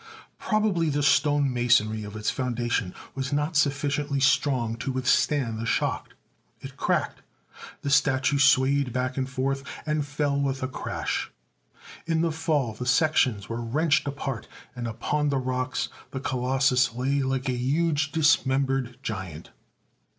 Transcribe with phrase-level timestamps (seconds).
[0.39, 6.15] Probably the stone masonry of its foundation was not sufficiently strong to withstand the shock.
[6.59, 7.21] It cracked;
[7.83, 11.29] the statue swayed back and forth, and fell with a crash.
[12.07, 16.95] In the fall the sec tions were wrenched apart, and upon the rocks the Colossus
[16.95, 19.51] lay like a huge dismembered giant.